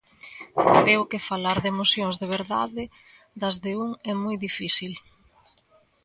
[0.79, 2.83] Creo que falar de emocións de verdade,
[3.41, 4.93] das de un, é moi difícil.